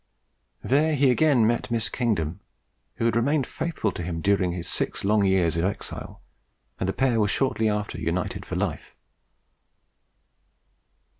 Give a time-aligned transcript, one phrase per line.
[0.63, 2.39] There he again met Miss Kingdom,
[2.95, 6.23] who had remained faithful to him during his six long years of exile,
[6.79, 8.95] and the pair were shortly after united for life.